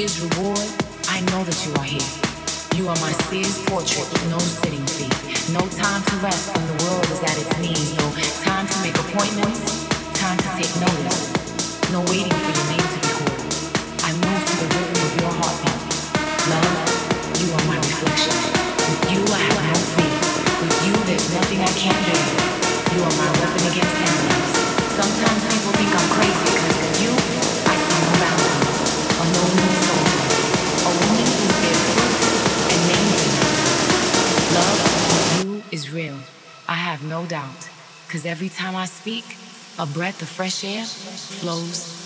gives 0.00 0.18
reward, 0.22 0.66
I 1.12 1.20
know 1.28 1.44
that 1.44 1.58
you 1.66 1.74
are 1.76 1.84
here. 1.84 2.08
You 2.74 2.88
are 2.88 2.96
my 3.04 3.12
seer's 3.28 3.58
portrait 3.68 4.08
with 4.08 4.30
no 4.30 4.38
sitting 4.38 4.86
feet, 4.96 5.12
No 5.52 5.60
time 5.76 6.02
to 6.08 6.16
rest 6.24 6.56
when 6.56 6.64
the 6.72 6.84
world 6.84 7.04
is 7.12 7.20
at 7.20 7.36
its 7.36 7.52
knees. 7.60 7.98
No 7.98 8.08
time 8.40 8.66
to 8.66 8.76
make 8.80 8.96
appointments. 8.96 9.49
Cause 38.20 38.26
every 38.26 38.50
time 38.50 38.76
I 38.76 38.84
speak, 38.84 39.24
a 39.78 39.86
breath 39.86 40.20
of 40.20 40.28
fresh 40.28 40.62
air 40.62 40.84
flows 40.84 41.99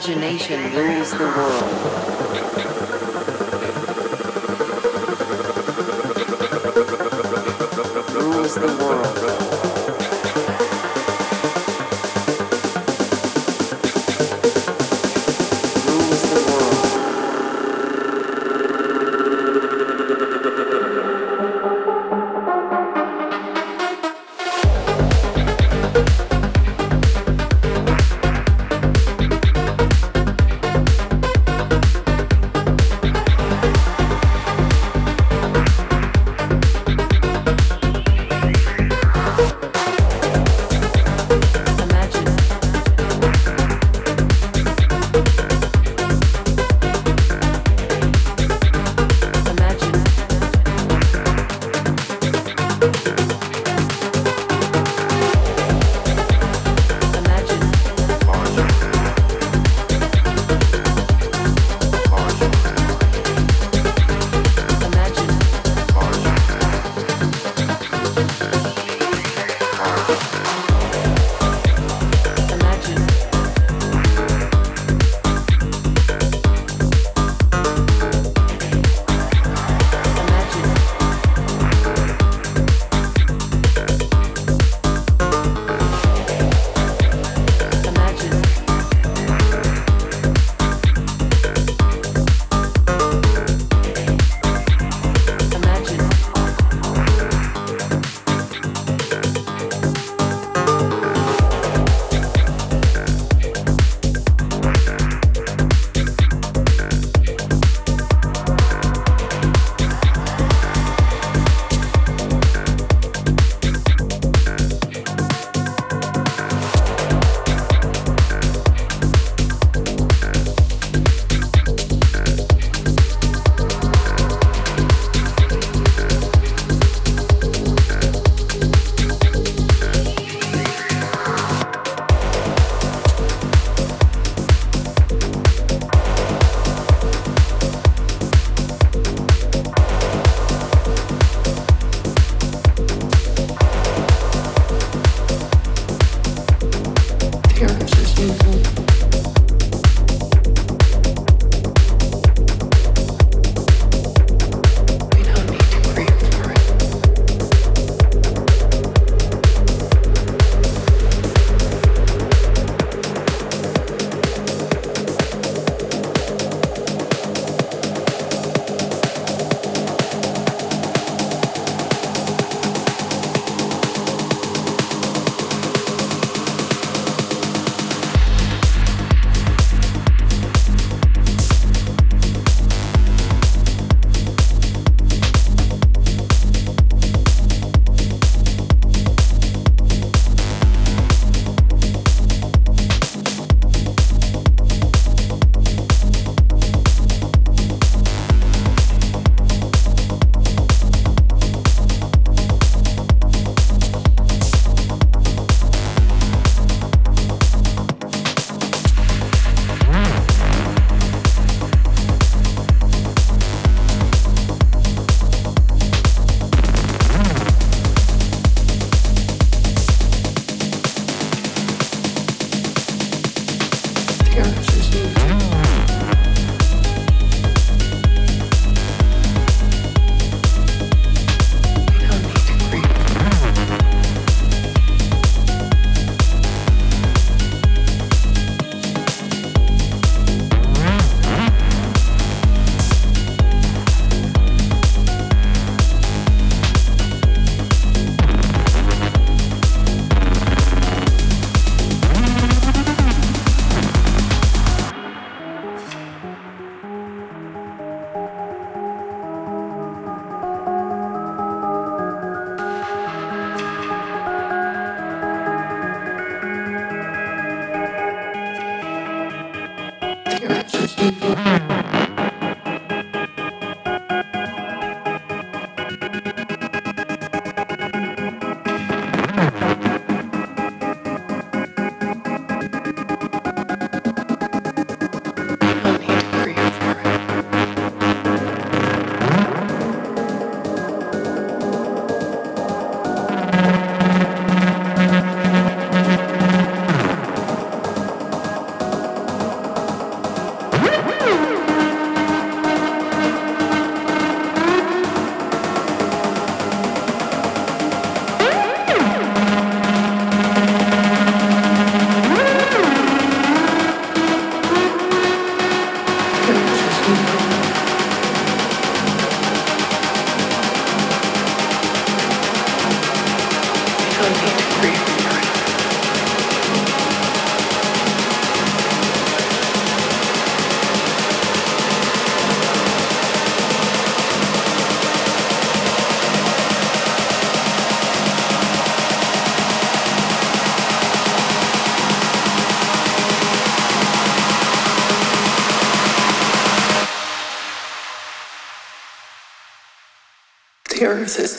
Imagination 0.00 0.74
rules 0.74 1.10
the 1.10 1.26
world. 1.26 1.69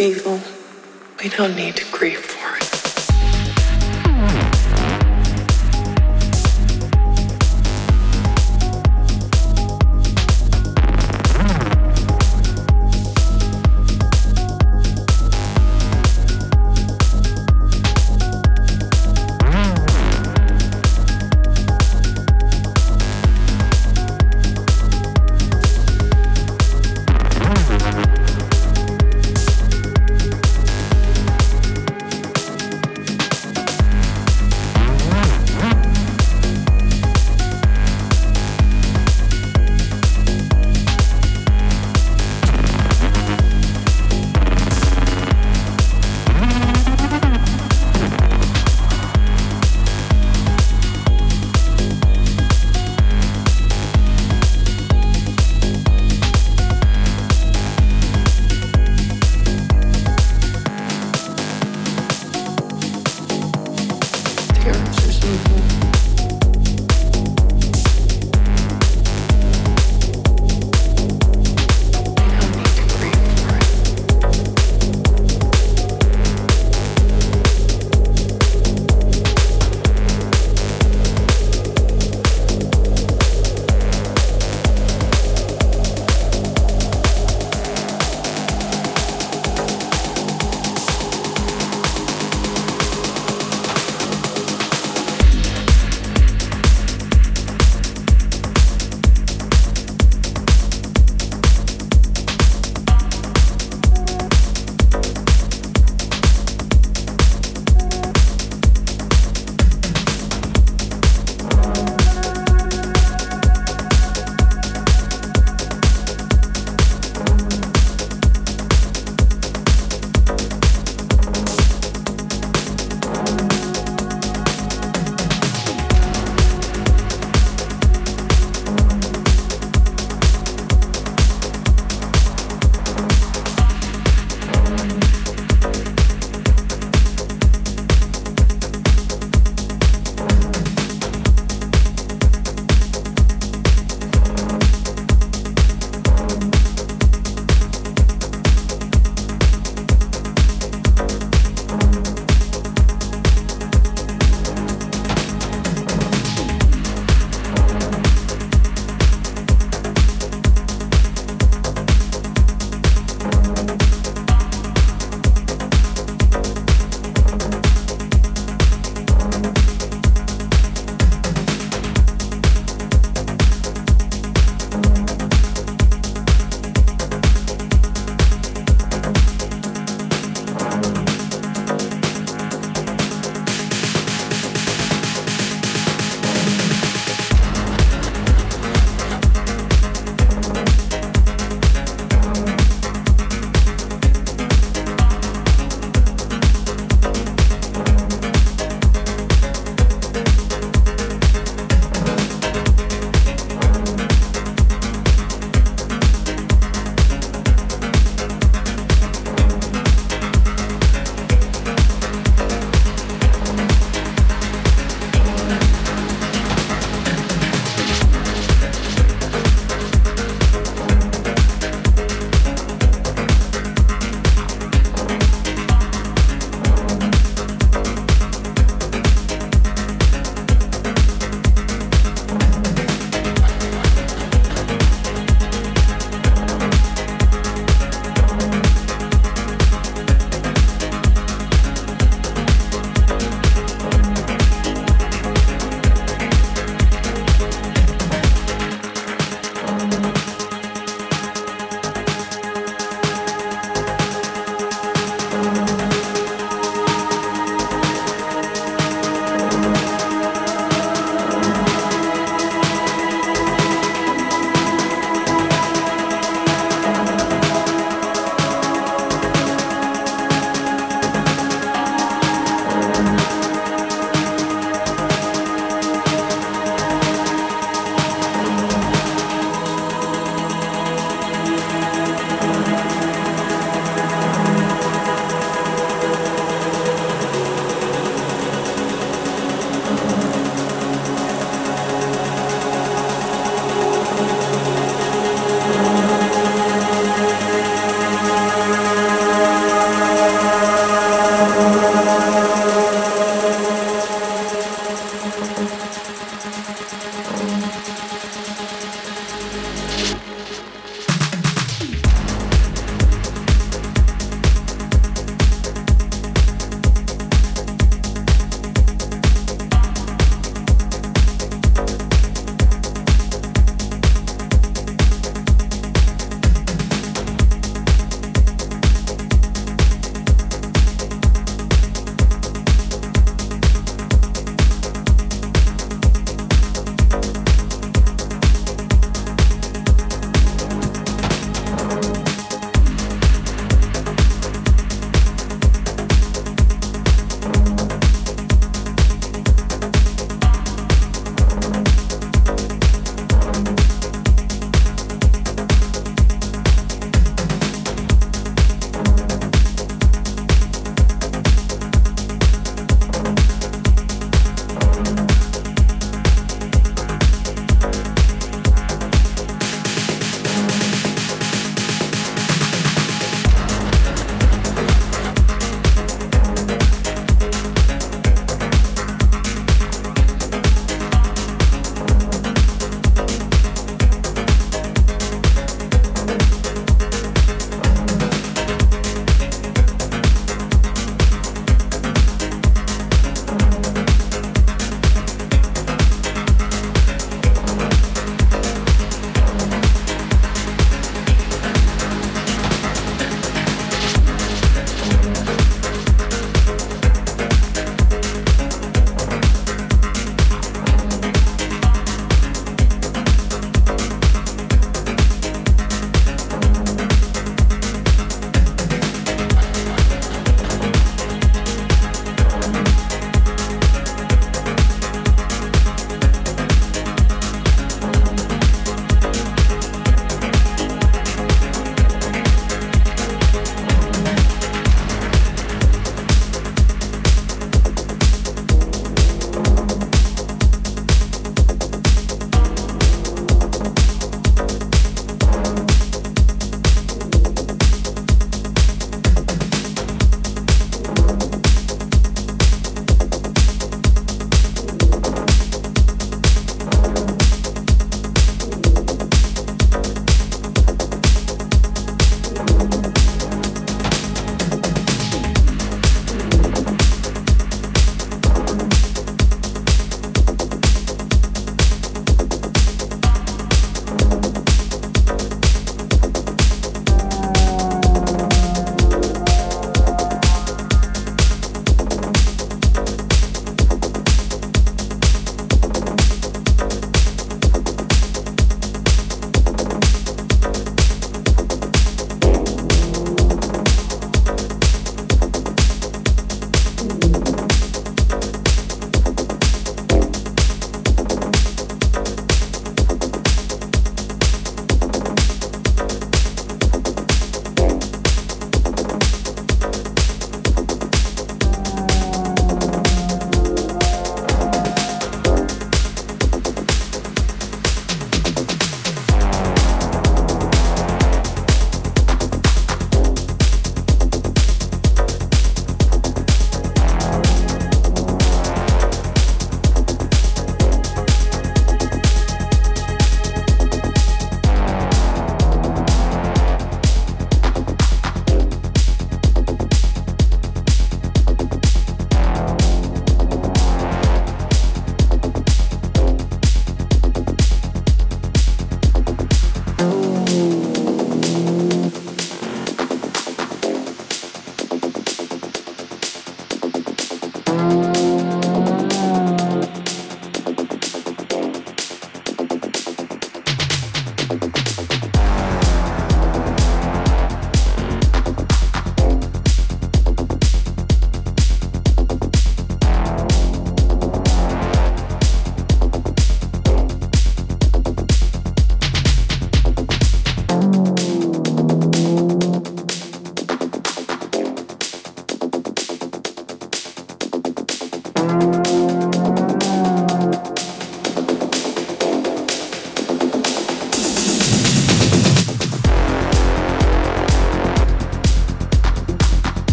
Evil, 0.00 0.40
we 1.22 1.28
don't 1.28 1.54
need 1.54 1.76
to 1.76 1.84
grieve 1.92 2.29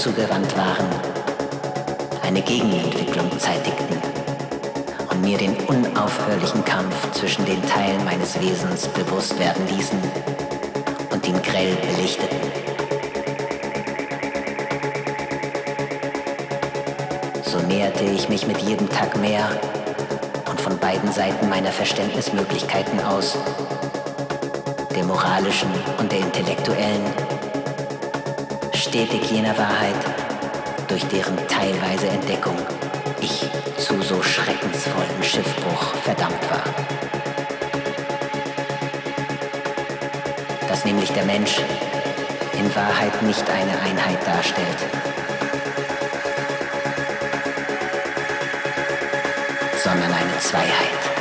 zugewandt 0.00 0.56
waren, 0.56 0.86
eine 2.22 2.40
Gegenentwicklung 2.40 3.38
zeitigten 3.38 3.98
und 5.10 5.20
mir 5.20 5.36
den 5.36 5.54
unaufhörlichen 5.66 6.64
Kampf 6.64 7.12
zwischen 7.12 7.44
den 7.44 7.60
Teilen 7.68 8.02
meines 8.06 8.40
Wesens 8.40 8.88
bewusst 8.88 9.38
werden 9.38 9.62
ließen 9.68 9.98
und 11.12 11.28
ihn 11.28 11.42
grell 11.42 11.76
belichteten. 11.76 12.38
So 17.44 17.58
näherte 17.66 18.04
ich 18.04 18.26
mich 18.30 18.46
mit 18.46 18.56
jedem 18.62 18.88
Tag 18.88 19.18
mehr 19.18 19.50
und 20.48 20.58
von 20.58 20.78
beiden 20.78 21.12
Seiten 21.12 21.46
meiner 21.50 21.72
Verständnismöglichkeiten 21.72 23.00
aus, 23.00 23.36
der 24.96 25.04
moralischen 25.04 25.68
und 25.98 26.10
der 26.10 26.20
intellektuellen, 26.20 27.04
stetig 28.90 29.30
jener 29.30 29.56
Wahrheit, 29.56 29.94
durch 30.88 31.04
deren 31.04 31.36
teilweise 31.46 32.08
Entdeckung 32.08 32.56
ich 33.20 33.48
zu 33.76 34.02
so 34.02 34.20
schreckensvollem 34.20 35.22
Schiffbruch 35.22 35.94
verdammt 36.02 36.42
war. 36.50 36.64
Dass 40.66 40.84
nämlich 40.84 41.12
der 41.12 41.24
Mensch 41.24 41.60
in 42.58 42.74
Wahrheit 42.74 43.22
nicht 43.22 43.48
eine 43.48 43.80
Einheit 43.80 44.26
darstellt, 44.26 44.78
sondern 49.84 50.12
eine 50.12 50.38
Zweiheit. 50.40 51.19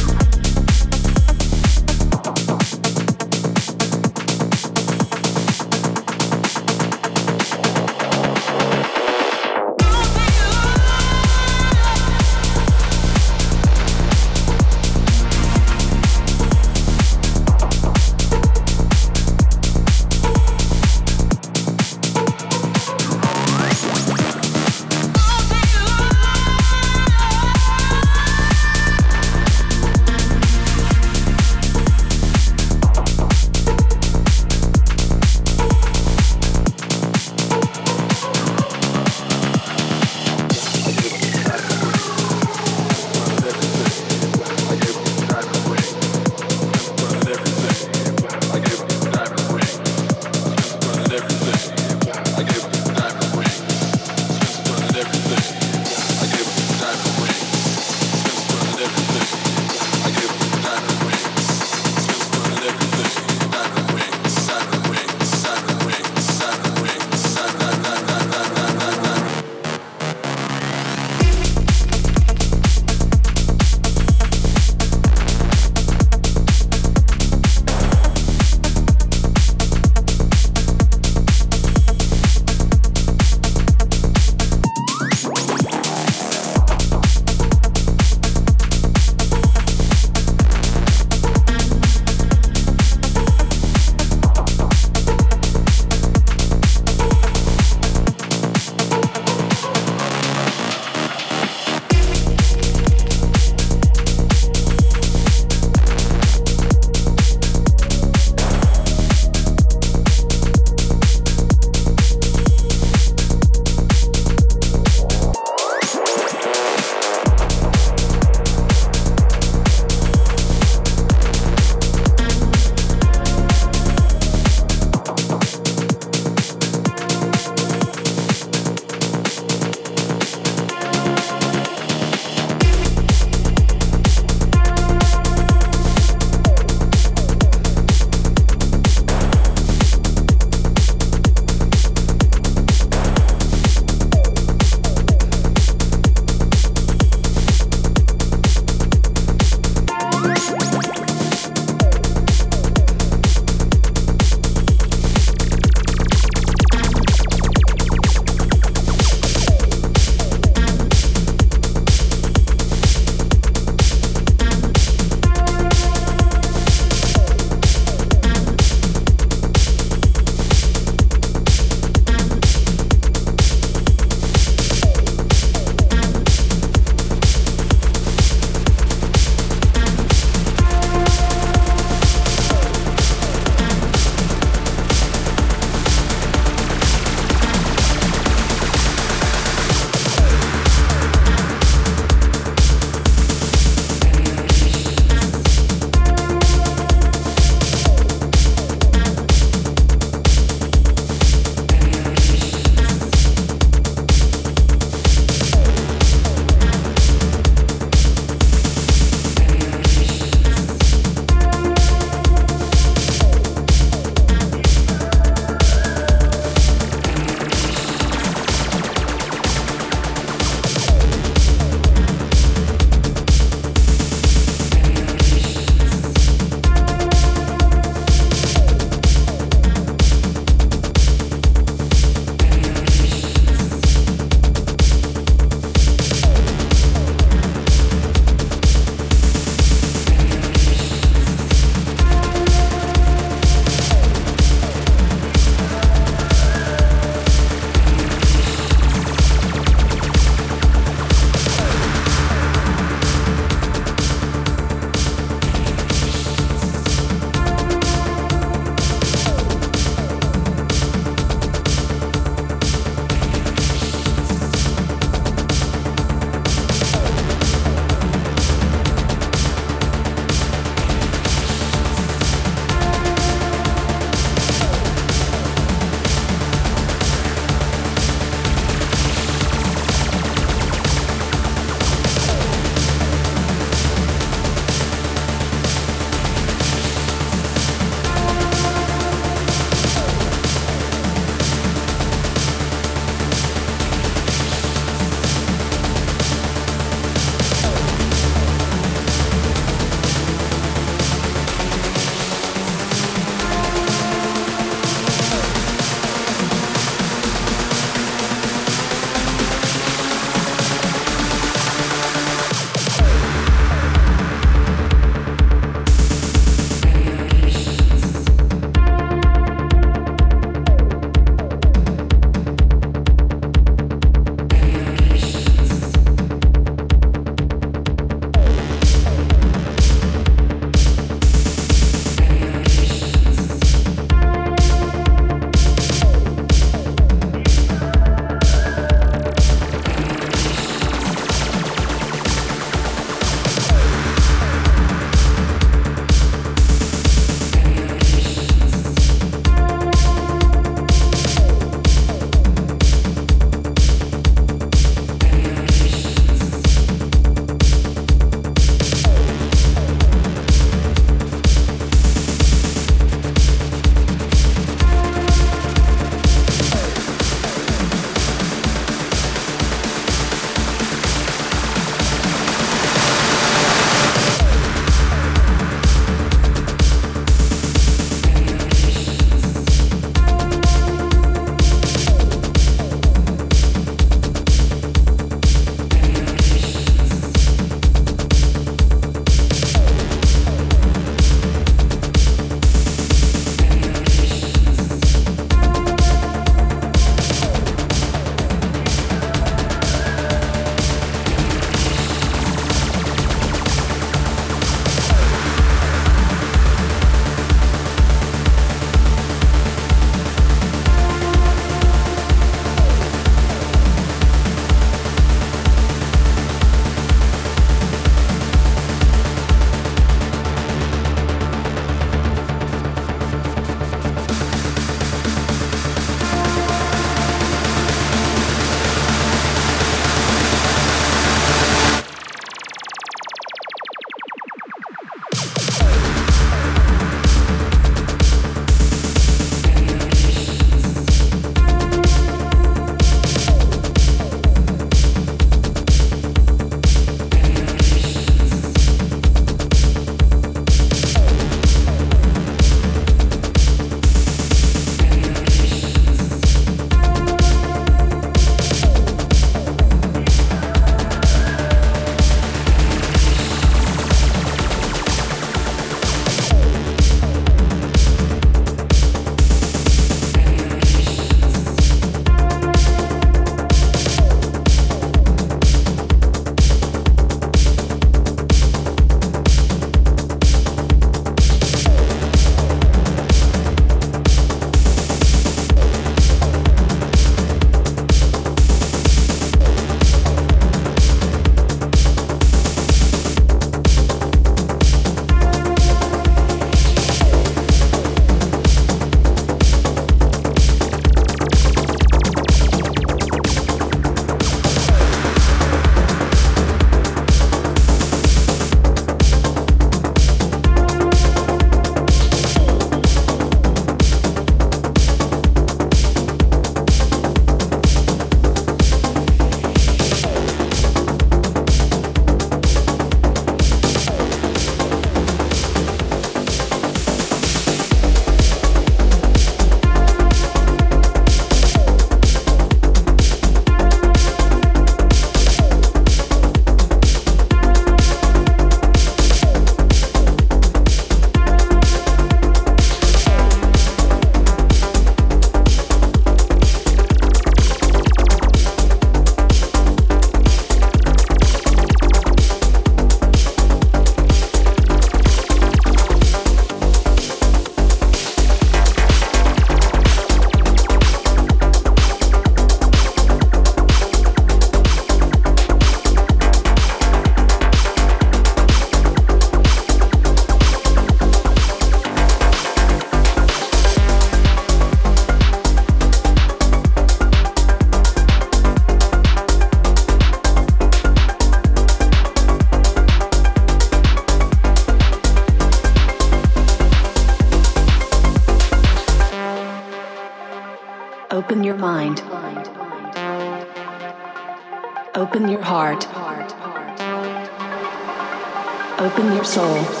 Soul. 599.51 600.00